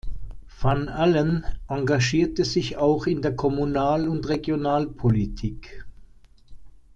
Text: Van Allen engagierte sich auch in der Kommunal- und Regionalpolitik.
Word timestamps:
Van 0.59 0.87
Allen 0.89 1.45
engagierte 1.67 2.43
sich 2.43 2.75
auch 2.77 3.05
in 3.05 3.21
der 3.21 3.35
Kommunal- 3.35 4.07
und 4.07 4.27
Regionalpolitik. 4.27 5.85